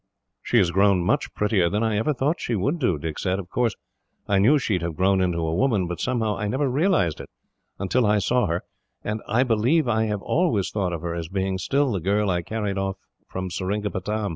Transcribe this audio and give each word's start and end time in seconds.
"She 0.41 0.57
has 0.57 0.71
grown 0.71 1.03
much 1.03 1.31
prettier 1.35 1.69
than 1.69 1.83
I 1.83 1.95
ever 1.95 2.11
thought 2.11 2.41
she 2.41 2.55
would 2.55 2.79
do," 2.79 2.97
Dick 2.97 3.19
said. 3.19 3.37
"Of 3.37 3.49
course, 3.51 3.75
I 4.27 4.39
knew 4.39 4.57
she 4.57 4.73
would 4.73 4.81
have 4.81 4.95
grown 4.95 5.21
into 5.21 5.37
a 5.37 5.53
woman, 5.53 5.85
but 5.85 5.99
somehow 6.01 6.37
I 6.37 6.47
never 6.47 6.67
realised 6.67 7.21
it, 7.21 7.29
until 7.77 8.07
I 8.07 8.17
saw 8.17 8.47
her, 8.47 8.63
and 9.03 9.21
I 9.27 9.43
believe 9.43 9.87
I 9.87 10.05
have 10.05 10.23
always 10.23 10.71
thought 10.71 10.91
of 10.91 11.03
her 11.03 11.13
as 11.13 11.27
being 11.27 11.59
still 11.59 11.91
the 11.91 11.99
girl 11.99 12.31
I 12.31 12.41
carried 12.41 12.79
off 12.79 12.95
from 13.29 13.51
Seringapatam." 13.51 14.29